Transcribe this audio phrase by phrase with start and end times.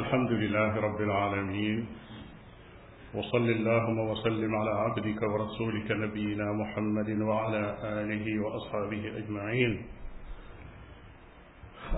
[0.00, 1.86] الحمد لله رب العالمين
[3.14, 7.62] وصل اللهم وسلم على عبدك ورسولك نبينا محمد وعلى
[7.98, 9.72] آله وأصحابه أجمعين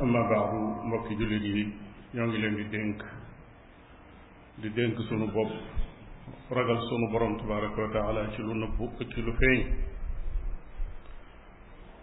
[0.02, 0.52] أما بعد
[0.94, 1.66] مكي جلدي
[2.14, 3.00] يونغ لين دي دينك
[4.58, 5.50] دي دينك سونو بوب
[6.58, 9.60] رجل سونو بروم تبارك وتعالى تي لو نوبو تي لو فين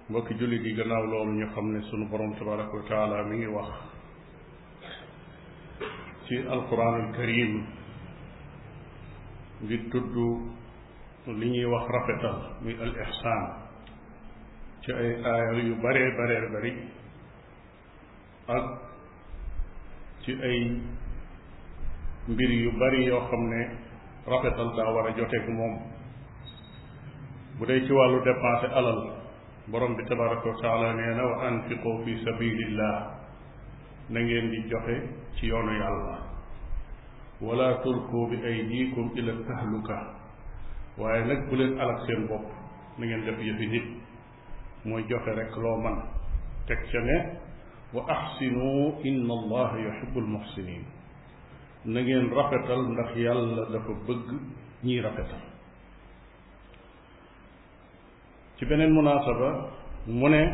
[0.10, 3.91] مكي جلدي غناو لول ني خامني سونو بروم تبارك وتعالى مي وخ
[6.32, 7.52] ci alquranul karim
[9.67, 10.16] di tudd
[11.27, 13.44] li ñuy wax rafetal muy al ixsaan
[14.81, 16.71] ci ay aaya yu baree baree bari
[18.57, 18.66] ak
[20.23, 20.57] ci ay
[22.32, 23.62] mbir yu bari yoo xam ne
[24.32, 25.76] rafetal daa war a joteeg moom
[27.59, 29.02] bu dee ci wàllu dépensé alal
[29.68, 33.20] borom bi tabaraka wa nee na wa fi sabilillah
[34.12, 34.95] na ngeen di joxe
[35.35, 36.20] ci yoonu yàlla
[37.41, 39.98] wala tulku bi aydikum ila tahluka
[41.02, 42.46] waaye nag bu leen alak seen bopp
[43.02, 43.85] na ngeen def yëfi nit
[44.85, 46.04] mooy joxe rek loo man
[46.70, 47.15] teg ca ne
[47.93, 50.84] wa axsinu inna allaha yuhibu almuxsinin
[51.85, 54.30] na ngeen rafetal ndax yàlla dafa bëgg
[54.85, 55.41] ñiy rafetal
[58.62, 59.49] ci beneen munaasaba
[60.08, 60.46] mu ne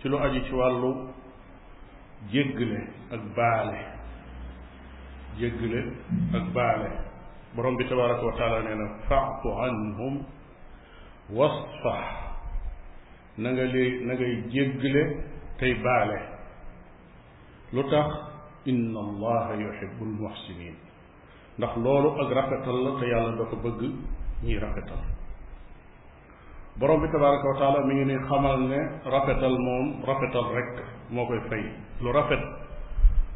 [0.00, 1.08] ci lu aju ci wàllu
[2.28, 2.84] jéggale
[3.16, 3.95] ak baale
[5.40, 5.80] jéggale
[6.32, 6.90] ak baale
[7.54, 10.14] borom bi tabaraka wa ne nee na faafu anhum
[11.38, 12.04] wasfax
[13.36, 15.06] na nga lee na ngay
[15.60, 16.18] tey baale
[17.72, 18.08] lu tax
[18.64, 20.76] inna allaha yuhibbul muhsinin
[21.60, 23.80] ndax loolu ak rafetal la te yàlla dafa bëgg
[24.44, 25.02] ñiy rafetal
[26.80, 30.72] borom bi tabaraka wa taala mi ngi ni xamal ne rafetal moom rafetal rek
[31.12, 31.64] moo koy fay
[32.00, 32.40] lu rafet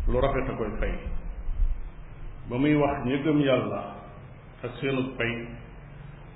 [0.09, 0.97] lu rafet a koy fay
[2.49, 3.95] ba muy wax ñi gëm yàlla
[4.65, 5.35] ak seenu pay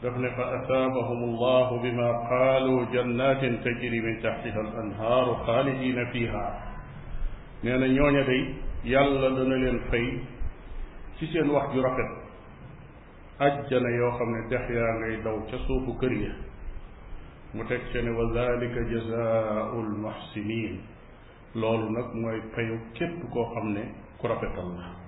[0.03, 6.05] daf ne fa asaabahum allah bi ma qaalu jannatin tajri min taxtiha al anhaar xaalidina
[6.13, 6.45] fiha
[7.63, 8.43] nee na ñooña day
[8.85, 10.09] yàlla dana leen fay
[11.17, 12.11] ci seen wax ju rafet
[13.39, 16.33] ajjana yoo xam ne dex yaa ngay daw ca suufu kër ya
[17.55, 20.77] mu teg ce ne wa dalika jazaau lmuxsinin
[21.55, 23.85] loolu nag mooy payu képp koo xam ne
[24.19, 25.04] ku rafetal la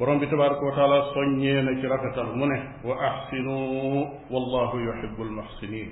[0.00, 2.56] borom bi tabaraka wa soññee na ci rafetal mu ne
[2.88, 5.88] wa ahsinu wallahu yuhibbu almuhsinin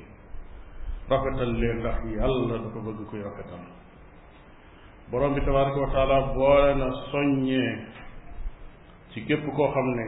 [1.13, 3.61] rafetal leen ndax yàlla dafa bëgg kuy rafetal
[5.13, 7.85] borom bi tabaraka wa taala boole na soññee
[9.13, 10.07] ci képp koo xam ne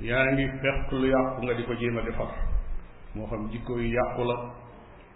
[0.00, 2.32] yaa ngi fekk lu yàqu nga di ko jéem a defar
[3.14, 4.48] moo xam jikko yu yàqu la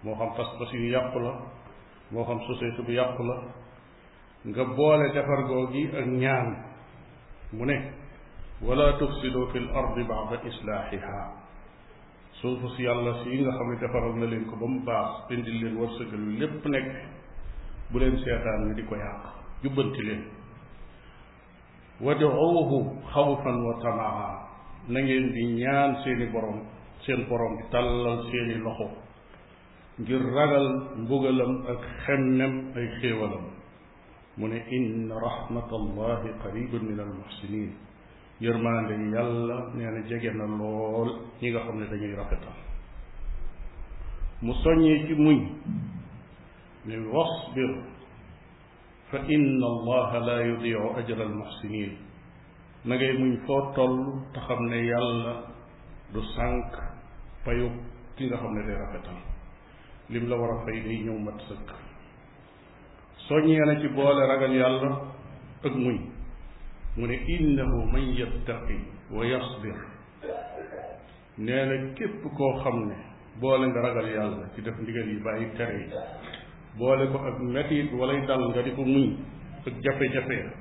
[0.03, 1.41] moo xam pas-pas yu yàqu la
[2.11, 3.43] moo xam société bu yàqu la
[4.45, 6.53] nga boole defar googi ak ñaan
[7.55, 7.94] mu ne
[8.63, 11.35] wala tufsidu fi l ardi bada islaaxiha
[12.41, 15.59] suufu si yàlla si nga xam ne defaral na leen ko ba mu baax bindil
[15.63, 16.89] leen wërsëgal lépp nekk
[17.91, 19.23] bu leen seetaan ni di ko yàq
[19.63, 20.23] jubbanti leen
[22.01, 22.79] waduuhu
[23.13, 24.33] xawfan wa tamaa
[24.89, 26.63] na ngeen di ñaan seeni borom
[27.03, 28.87] seen borom di tàllal seeni loxo
[30.01, 33.45] ngir ragal mbugalam ak xemmem ay xéewalam
[34.39, 37.71] mu ne inna rahmatallahi qaribun min almuhsinin
[38.41, 41.09] yërmande yàlla nee na jege na lool
[41.41, 42.55] ñi nga xam ne dañuy rafetal
[44.43, 45.49] mu soññee ci muñ
[46.85, 47.71] ne wasbir
[49.11, 51.93] fa inna allah la yudiu ajra almuxsinin
[52.85, 53.99] na ngay muñ foo toll
[54.35, 55.35] te xam ne yàlla
[56.13, 56.73] du sànq
[57.45, 57.71] payu
[58.17, 59.17] ki nga xam ne day rafetal
[60.11, 61.71] lim la war a fay day ñëw mat sëkk
[63.29, 64.91] soññee na ci boole ragal yàlla
[65.65, 66.14] ak muñ
[66.97, 68.77] mu ne innahu man yattaqi
[69.11, 69.75] wa yasbir
[71.39, 72.95] nee na képp koo xam ne
[73.41, 75.91] boole nga ragal yàlla ci def ndigal yi bàyyi tere yi
[76.79, 79.17] boole ko ak metit walay dal nga di ko muñ
[79.67, 80.53] ak jafe-jafe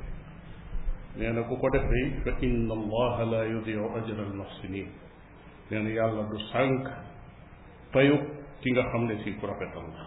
[1.17, 4.87] nee na ku ko defee fa inna allaha la yudiu ajra al muhsinin
[5.69, 6.87] nee na yàlla du sànk
[7.91, 8.17] payu
[8.61, 10.03] ki nga xam ne si ku rafetal la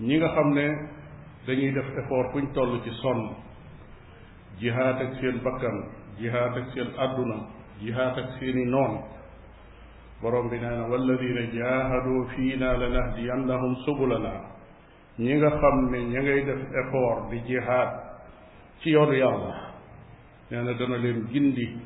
[0.00, 0.97] ñi nga xam ne
[1.48, 3.32] dañuy def effort fuñ toll ci sonn
[4.60, 5.76] jihaat ak seen bakkan
[6.20, 7.36] jihaat ak seen àdduna
[7.80, 8.98] jihaat ak seeni noon
[10.20, 14.32] borom bi nee na walladina jahadu fiina la nahdi lanahdiyannahum subulana
[15.18, 17.90] ñi nga xam ne ña ngay def effort di jihaat
[18.84, 19.72] ci yoonu yàlla
[20.50, 21.80] nee na dana leen gindi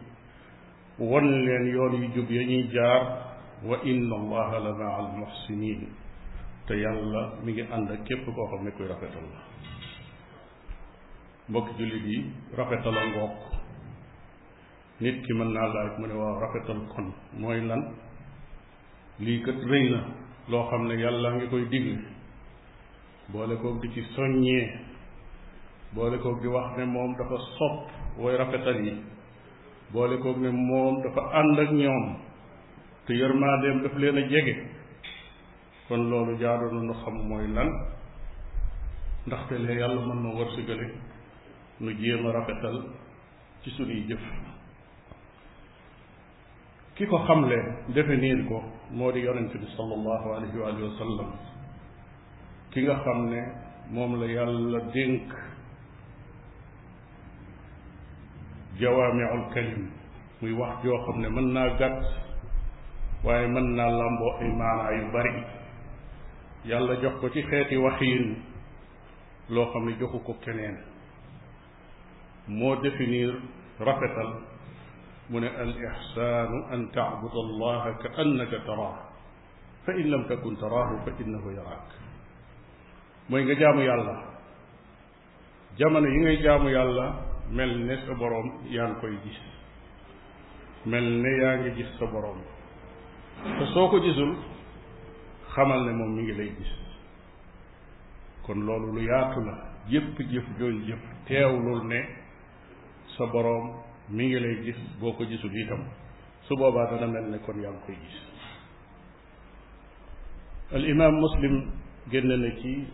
[0.99, 3.03] won leen yoon yu jub ya ñuy jaar
[3.63, 5.87] wa inna allaha la maa al muxsinin
[6.67, 9.52] te yàlla mi ngi ànd ak képp koo xam ne koy rafetal la
[11.49, 12.19] mbokki jullit yi
[12.57, 13.33] rafetal a ngoog
[15.01, 17.81] nit ki mën naa laaj mu ne waaw rafetal kon mooy lan
[19.19, 20.01] lii kat rëy na
[20.51, 21.97] loo xam ne yàlla ngi koy digle
[23.33, 24.71] boole koog di ci soññee
[25.95, 29.03] boole koog di wax ne moom dafa sopp way rafetal yi
[29.93, 32.07] boolekook koog ne moom dafa ànd ak ñoom
[33.07, 34.55] te yërmandeem daf leen a jege
[35.89, 37.69] kon loolu jaadu na nu xam mooy lan
[39.27, 40.87] ndaxte lee yàlla mën na wërsëgale
[41.83, 42.77] nu jéem a rafetal
[43.63, 44.23] ci sunuy jëf
[46.95, 47.57] ki ko xamle
[47.95, 51.31] définir ko moo di yonente bi sallallahu alayhi wa alihi wa sallam
[52.71, 53.41] ki nga xam ne
[53.91, 55.29] moom la yàlla dénk
[58.81, 59.91] jawaamiul kalim
[60.41, 62.05] muy wax joo xam ne mën naa gàtt
[63.25, 65.45] waaye mën naa làmboo ay maanaa yu bari
[66.65, 68.37] yàlla jox ko ci xeeti waxiin
[69.49, 70.79] loo xam ne joxu ko keneen
[72.49, 73.35] moo définir
[73.79, 74.41] rafetal
[75.31, 78.99] mu ne al ihsaanu an tacbud allah ka annaka taraah
[79.87, 81.89] fa in lam takun taraahu fa innahu yaraak
[83.29, 84.15] mooy nga jaamu yàlla
[85.79, 89.39] jamono yi ngay jaamu yàlla mel ne sa boroom yaa ngi koy gis
[90.87, 92.39] mel ne yaa ngi gis sa boroom
[93.59, 94.37] te soo ko gisul
[95.55, 96.73] xamal ne moom mi ngi lay gis
[98.43, 102.22] kon loolu lu yaatu la yépp jëf jooju jëf teewlul ne
[103.19, 103.73] sa borom
[104.09, 105.83] mi ngi lay gis boko gisul itam
[106.49, 108.19] su boba dana mel ne kon yang koy gis
[110.75, 111.55] al imam muslim
[112.11, 112.87] génn na ci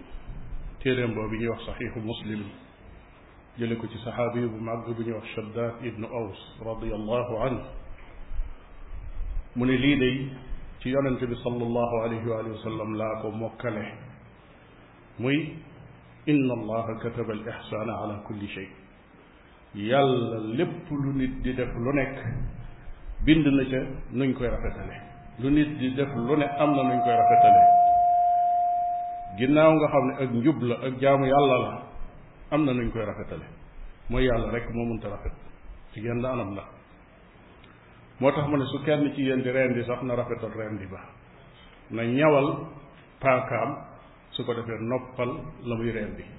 [0.83, 2.43] terem bobu ñu wax sahih muslim
[3.59, 7.67] jële ko ci sahabi bu mag bu ñu wax shaddad ibn aws radiyallahu anhu
[9.57, 10.17] mune li day
[10.83, 13.87] ci yonente bi sallallahu alayhi wa sallam la ko mokale
[15.19, 15.55] muy
[16.27, 18.69] inna allaha kataba al ihsana ala kulli shay
[19.79, 22.19] yàlla lépp lu nit di def lu nekk
[23.25, 23.81] bind na ca
[24.13, 24.97] nuñ koy rafetale
[25.39, 27.61] lu nit di def lu ne am na nuñ koy rafetale
[29.39, 31.83] ginnaaw nga xam ne ak njub la ak jaamu yàlla la
[32.51, 33.47] am na nuñ koy rafetale
[34.11, 35.33] mooy yàlla rek moo mënta rafet
[35.93, 36.65] ci genn anam la
[38.21, 40.99] moo tax ma ne su kenn ci yéen di rendi sax na rafetal rendi ba
[41.91, 42.67] na ñawal
[43.21, 43.77] paakaam
[44.31, 45.31] su ko defee noppal
[45.63, 46.38] la muy bi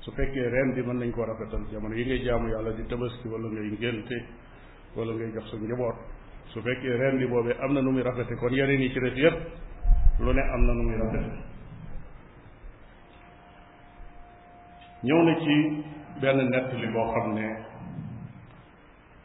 [0.00, 3.28] su fekkee ren bi mën nañ koo rafetal jamono yi ngay jaamu yàlla di tabaski
[3.28, 4.16] wala ngay ngénte
[4.96, 5.96] wala ngay jox sa njaboot
[6.46, 9.16] su fekkee ren bi boobee am na nu muy rafete kon yeneen yi ci des
[9.16, 9.36] yépp
[10.20, 11.38] lu ne am na nu muy rafete
[15.04, 15.82] ñëw na ci
[16.20, 17.66] benn nettali boo xam ne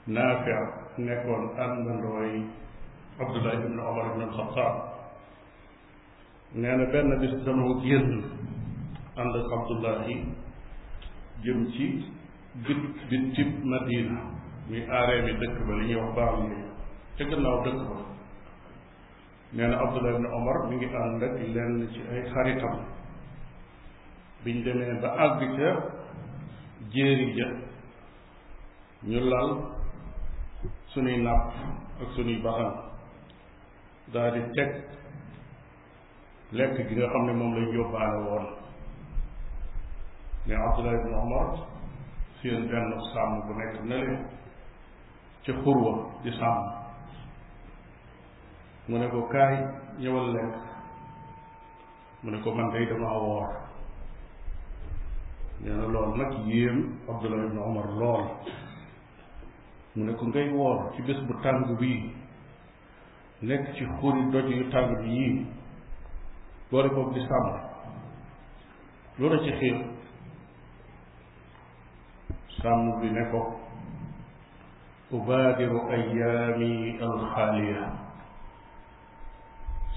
[0.05, 0.51] Naafi
[0.97, 2.43] nekkoon àndandooy
[3.19, 4.75] Abdullah ibn Omar ibn al-Khattab
[6.55, 8.23] nee na benn bis dama génn
[9.15, 10.42] ànd ak Abdullahi
[11.43, 11.85] jëm ci
[12.65, 12.77] bit
[13.09, 14.21] bit tib madina
[14.67, 16.55] muy aaree mi dëkk ba li ñuy wax baam ni
[17.17, 17.95] ca gannaaw dëkk ba
[19.55, 22.77] nee na abdullah ibne omar mi ngi ànd ak lenn ci ay xaritam
[24.43, 25.69] biñ demee ba àgg ca
[26.93, 27.47] jéeri ja
[29.09, 29.49] ñu lal
[30.91, 31.49] suñuy napp
[32.01, 32.73] ak suñuy baxan
[34.13, 34.69] daal teg
[36.51, 38.62] lekk gi nga xam ne moom lañu yóbbaale woon
[40.45, 41.57] ne Abdullah ibn Omar
[42.41, 44.25] seen benn sàmm bu nekk na leen
[45.43, 46.61] xurwa di sàmm
[48.87, 49.55] mu ne ko kaay
[49.99, 50.55] ñëwal lekk
[52.23, 53.49] mu ne ko man day damaa woor
[55.61, 58.27] nee na lool nag yéem Abdullah ibn Omar lool
[59.95, 62.03] mu ne ko ngay woor ci bés bu tàng bii
[63.41, 65.45] nekk ci xuri doj yu tàng bi yii
[66.71, 67.57] boole koog di sàmm
[69.19, 69.92] loola ci xiir
[72.63, 73.39] sàmm bi ne ko
[75.17, 77.91] ubaadiru ayaami alxaaliya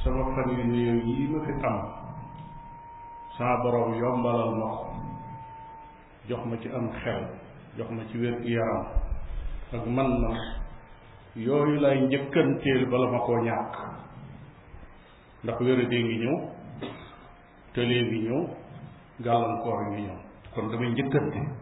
[0.03, 1.79] sama fan yu néew yi ma fi am
[3.39, 4.95] sama borom yombalal ma ko
[6.29, 7.23] jox ma ci am xel
[7.79, 8.87] jox ma ci wér gi yaram
[9.77, 10.37] ak man man
[11.37, 13.73] yooyu lay njëkkanteel bala ma koo ñàkk
[15.43, 16.37] ndax wéradee ngi ñëw
[17.75, 18.39] tëlee ngi ñëw
[19.25, 20.19] gàllankoor ngi ñëw
[20.55, 21.56] kon damay njëkkante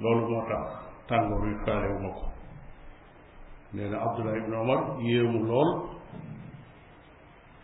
[0.00, 0.64] loolu moo tax
[1.08, 2.26] tàngoor yu faarewu ko
[3.74, 4.78] nee na Abdullah ibn Omar
[5.08, 5.70] yéemu lool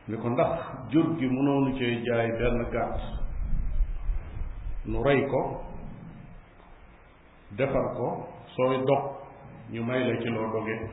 [0.08, 0.50] ni ko ndax
[0.92, 3.00] jur gi mënoonu cee jaay benn gàtt
[4.84, 5.40] nu rey ko
[7.56, 8.08] defar ko
[8.56, 9.04] sooy dog
[9.72, 10.90] ñu may la ci loo dogee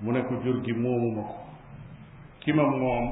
[0.00, 1.38] mu ne ko jur gi moomuma ko
[2.40, 3.04] ki ma moom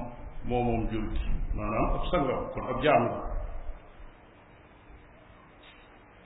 [0.49, 3.33] moo jur gi maanaam ab sangam kon ab jaam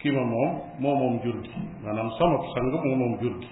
[0.00, 0.52] kii ma moom
[0.82, 1.52] moo moom jur gi
[1.82, 3.50] maanaam sama sang moo moom jur gi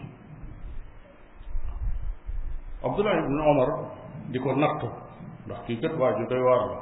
[2.87, 3.69] Abdullah ibn Omar
[4.33, 4.89] di ko nattu
[5.45, 6.79] ndax kii kat waa ju doy waar la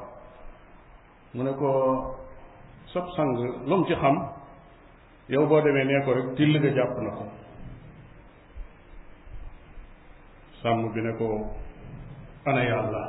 [1.34, 1.68] mu ne ko
[2.92, 3.30] sab sang
[3.68, 4.16] lu ci xam
[5.32, 7.24] yow boo demee nee ko rek till ga jàpp na ko
[10.60, 11.26] sàmm bi ne ko
[12.48, 13.02] ana yàlla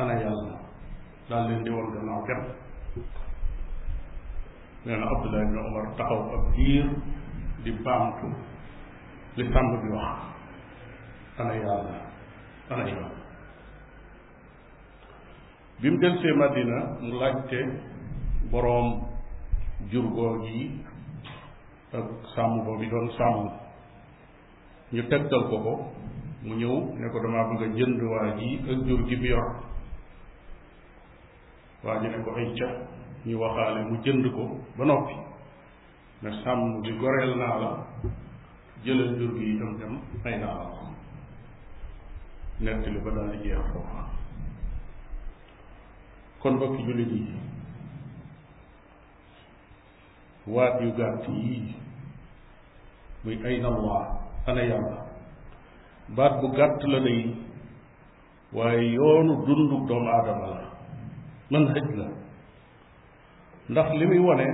[0.00, 0.54] ana yàlla
[1.28, 2.42] daal leen di woon gannaaw kenn
[4.84, 6.86] nee na Abdullah ibn Omar taxaw ab diir
[7.68, 8.28] di baamtu
[9.36, 10.18] li sàmm bi wax
[11.36, 11.98] ana yàlla
[12.72, 12.82] ana
[15.82, 17.60] bi mu delsee Madina mu laajte
[18.50, 18.88] boroom
[19.92, 20.80] jur goog yi
[21.92, 23.36] ak sàmm boobu doon sàmm
[24.92, 25.74] ñu tegtal ko ko
[26.42, 29.28] mu ñëw ne ko damaa bëgg a jënd waa ji ak jur gi mu
[31.84, 32.68] waa ji ko ay ca
[33.28, 34.42] ñu waxaale mu jënd ko
[34.76, 35.14] ba noppi
[36.22, 37.72] ne sàmm bi goreel naa la
[38.84, 40.90] jëlal jur gi itam dem ay naa la xam
[42.64, 43.64] nettali ba daal di jeex
[46.40, 47.26] kon mbokki jullit yi
[50.54, 51.74] waat yu gàtt yii
[53.24, 54.04] muy ay nawaa
[54.48, 55.04] ana yàlla
[56.16, 57.36] baat bu gàtt la day
[58.52, 60.70] waaye yoonu dundu doomu aadama la
[61.50, 62.06] man haj la
[63.70, 64.46] ndax li muy wone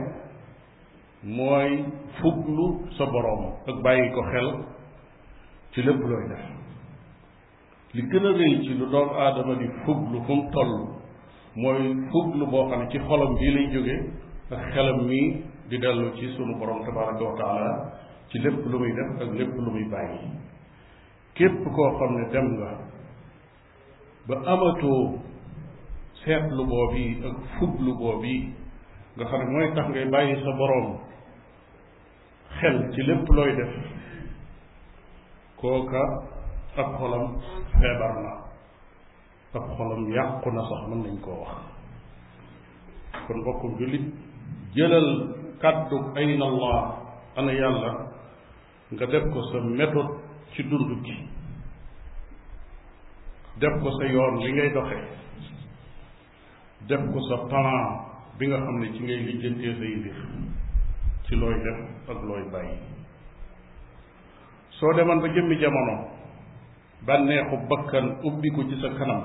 [1.37, 1.85] mooy
[2.21, 2.67] fuglu
[2.99, 4.49] sa boroom ak bàyyi ko xel
[5.73, 6.45] ci lépp looy def
[7.95, 10.73] li gën a rëy ci lu doomu aadama di fuglu fu mu toll
[11.63, 11.83] mooy
[12.13, 13.97] fuglu boo xam ne ci xolam bii lay jóge
[14.55, 17.93] ak xelam mii di dellu ci sunu borom tabaraka wa
[18.29, 20.29] ci lépp lu muy def ak lépp lu muy bàyyi
[21.35, 22.71] képp koo xam ne dem nga
[24.29, 25.19] ba amatoo
[26.23, 28.66] seetlu boobu ak fuglu boobu
[29.17, 30.89] nga xam ne mooy tax ngay bàyyi sa boroom
[32.61, 33.73] xel ci lépp looy def
[35.59, 36.03] kooka
[36.81, 37.27] ab xolam
[37.79, 38.35] feebar na
[39.57, 41.55] ab xolam yàqu na sax mën nañ koo wax
[43.27, 44.05] kon bokkum jullit
[44.77, 45.09] jëlal
[45.63, 46.81] kàddu ayna allah
[47.39, 47.93] ana yàlla
[48.93, 50.13] nga def ko sa méthode
[50.53, 51.17] ci dund gi
[53.61, 54.99] def ko sa yoon li ngay doxe
[56.89, 58.06] def ko sa plan
[58.39, 60.17] bi nga xam ne ci ngay lijjantee say mbir
[61.25, 61.79] ci looy def
[62.13, 62.77] ak looy bàyyi
[64.77, 65.97] soo demoon ba jëmmi jamono
[67.07, 69.23] bànneexu bakkan ubbi ko ci sa kanam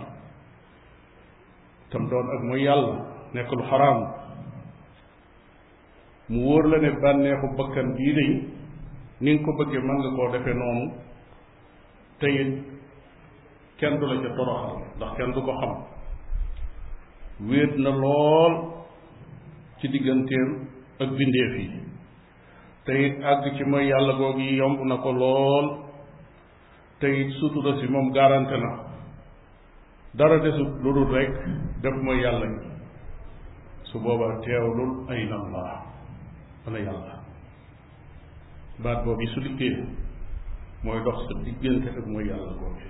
[1.92, 2.96] tam doon ak mooy yàlla
[3.36, 4.00] nekk lu xaraam
[6.32, 8.26] mu wóor la ne bànneexu bakkan bii de
[9.20, 10.86] ni nga ko bëggee mën nga koo defee noonu
[12.20, 12.28] te
[13.78, 15.74] kenn du la ca toroxal ndax kenn du ko xam
[17.50, 18.81] wéet na lool
[19.82, 20.50] ci digganteem
[21.02, 21.68] ak bindeef yi
[22.86, 23.18] te it
[23.58, 25.66] ci mooy yàlla googu yomb na ko lool
[27.00, 27.08] te
[27.40, 28.84] sutura si moom garante na
[30.14, 31.30] dara desut lu dul rek
[31.82, 32.60] def mooy yàlla yi
[33.84, 35.82] su boobaa teewlul ay nan laa
[36.68, 37.20] ana yàlla
[38.84, 39.84] baat boobu su dikkee
[40.84, 42.86] mooy dox sa diggante ak mooy yàlla boobu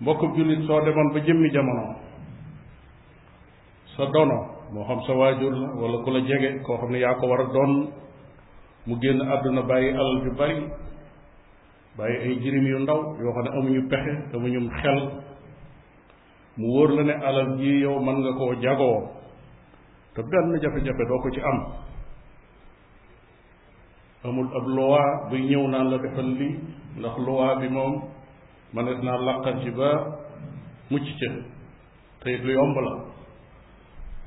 [0.00, 1.96] mbokk jullit soo demoon ba jëmmi jamono
[3.96, 7.14] sa dono moo xam sa waajur la wala ku la jege koo xam ne yaa
[7.20, 7.72] ko war a doon
[8.86, 10.60] mu génn àdduna bàyyi alal yu bari
[11.96, 15.00] bàyyi ay jirim yu ndaw yoo xam ne amuñu pexe amuñu xel
[16.58, 18.98] mu wóor la ne alal ji yow man nga koo jagoo
[20.14, 21.60] te benn jafe-jafe doo ko ci am
[24.26, 26.48] amul ab loi buy ñëw naan la defal li
[26.98, 27.94] ndax loi bi moom
[28.74, 29.90] mënees naa laqal ci ba
[30.90, 31.28] mucc ca
[32.22, 33.07] te lu yomb la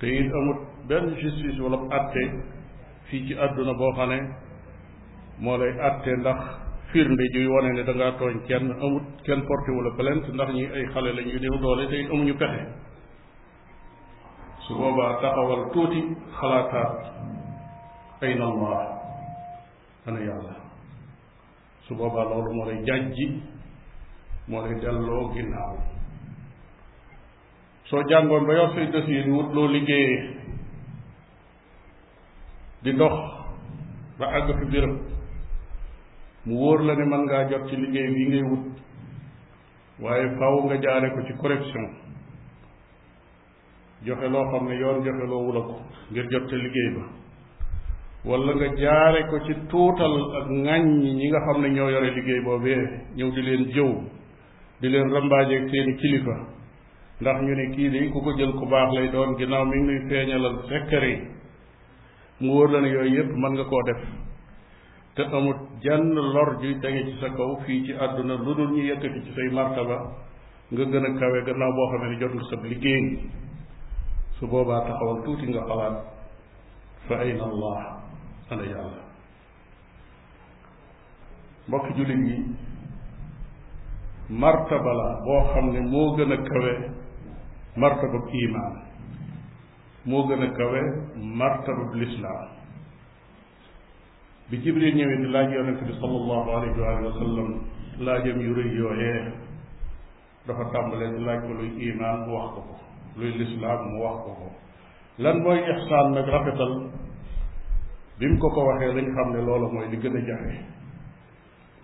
[0.02, 0.58] te it amut
[0.90, 2.22] benn justice wala atte
[3.08, 4.20] fii ci àdduna boo xam ne
[5.40, 6.40] moo lay atte ndax
[6.92, 10.66] firnde juy wane ne da ngaa tooñ kenn amut kenn porté wala plainte ndax ñi
[10.66, 12.62] ay xale lañ yu néew doole te it amuñu pexe
[14.66, 16.02] su boobaa taxawal tuuti
[16.40, 16.96] xalaataat
[18.24, 18.84] ay nalmaa
[20.08, 20.56] ana yàlla
[21.86, 23.28] su boobaa loolu moo lay jàjji
[24.50, 26.01] moo lay delloo ginnaaw
[27.92, 30.24] soo jàngoon ba yor say dossier di wut loo liggéeyee
[32.84, 33.16] di dox
[34.18, 34.94] ba àgg fi bérëb
[36.46, 38.66] mu wóor la ne mën ngaa jot ci liggéey bii ngay wut
[40.00, 41.86] waaye faaw nga jaare ko ci correction
[44.06, 45.76] joxe loo xam ne yoon joxe loo wula ko
[46.12, 47.04] ngir jot ca liggéey ba
[48.26, 52.42] wala nga jaare ko ci tuutal ak ŋàññi ñi nga xam ne ñoo yore liggéey
[52.46, 52.82] boobee
[53.18, 53.92] ñëw di leen jëw
[54.80, 56.36] di leen rambaajeeg seeni kilifa
[57.22, 59.84] ndax ñu ne kii de ku ko jël ku baax lay doon ginnaaw mi ngi
[59.88, 61.16] nuy feeñalal sekkar yi
[62.40, 64.00] mu wóor la ne yooyu yëpp mën nga koo def
[65.16, 68.82] te amut jenn lor juy tege ci sa kaw fii ci àdduna lu dul ñu
[68.84, 69.98] yëkkati ci say martaba
[70.72, 73.30] nga gën a kawe gannaaw boo xam ne jot nga sab liggéey
[74.40, 75.98] su boobaa taxawal tuuti nga xalaat
[77.08, 78.02] fa ayna allah
[78.50, 79.02] yàlla
[81.68, 82.38] mbokk jullit yi
[84.30, 87.00] martaba la boo xam ne moo gën a kawe
[87.78, 88.74] martabab iman
[90.06, 90.80] moo gën a kawe
[91.38, 92.50] martabab lislaam
[94.50, 96.74] bi jibril ñëwee di laaj yonente bi sallallahu alayhi
[97.06, 97.50] wa sallam
[98.00, 99.24] laajam yu rëy yooyee
[100.48, 102.76] dafa tàmbalee di laaj ko luy iman mu wax ko ko
[103.18, 104.48] luy lislaam mu wax ko ko
[105.24, 106.74] lan mooy ixsaan nag rafetal
[108.20, 110.56] bi mu ko ko waxee lañ xam ne loola mooy li gën a jafe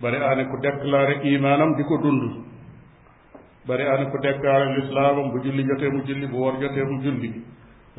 [0.00, 2.44] bari aane ku déclaré imaanam di ko dund
[3.68, 7.28] bari ana ku dekkaale lislaamam bu julli jotee mu julli bu woor jotee mu julli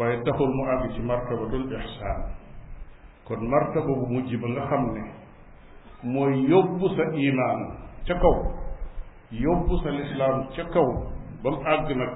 [0.02, 2.20] waaye taxul mu àgg ci martabatul ihsaan
[3.30, 5.04] kon martaba bu mujj ba nga xam ne
[6.14, 7.62] mooy yóbbu sa imaan
[8.08, 8.36] ca kaw
[9.46, 10.88] yóbbu sa lislaam ca kaw
[11.46, 12.12] ba mu àgg nag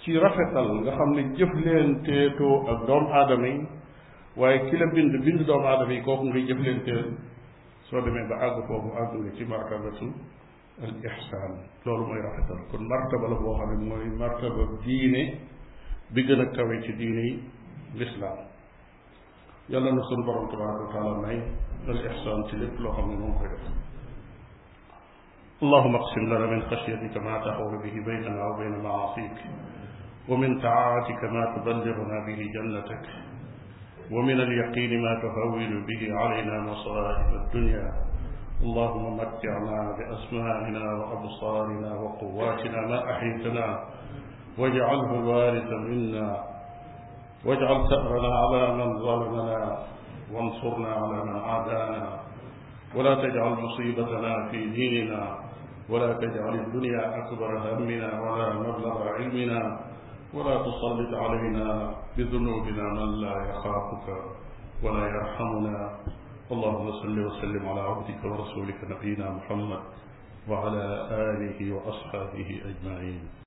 [0.00, 3.66] ci rafetal nga xam ne jëf leen teetoo ak doomu aadama yi
[4.40, 7.04] waaye ki la bind bind doomu aadama yi kooku ngay jëf leen teel
[7.92, 10.06] soo demee ba àgg foofu àgg nga ci martabatu
[10.84, 11.50] الإحسان
[11.86, 15.24] لولو مي راح تر كون مرتبة لو بوخا موي مرتبة ديني
[16.14, 16.78] بي گنا كاوي
[17.96, 18.38] الإسلام
[19.72, 21.42] يالا نو سون بروم تبارك وتعالى
[21.94, 23.14] الإحسان تي لپ لو خا مي
[25.64, 29.38] اللهم اقسم لنا من خشيتك ما تحول به بيننا وبين معاصيك
[30.30, 33.04] ومن تعاتك ما تبلغنا به جنتك
[34.14, 35.54] ومن اليقين ما تهون
[35.88, 37.86] به علينا مصائب الدنيا
[38.62, 43.84] اللهم متعنا بأسماعنا وأبصارنا وقواتنا ما أحيتنا
[44.58, 46.30] واجعله وارثا منا
[47.46, 49.78] واجعل ثأرنا على من ظلمنا
[50.32, 52.20] وانصرنا على من عادانا
[52.96, 55.38] ولا تجعل مصيبتنا في ديننا
[55.90, 59.62] ولا تجعل الدنيا أكبر همنا ولا مبلغ علمنا
[60.34, 64.08] ولا تسلط علينا بذنوبنا من لا يخافك
[64.84, 65.90] ولا يرحمنا
[66.52, 69.82] اللهم صل وسلم على عبدك ورسولك نبينا محمد
[70.48, 73.32] وعلى آله وأصحابه أجمعين